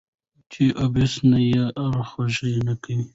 [0.51, 2.97] چې اېپوسه نه یې ارخوشي نه کي.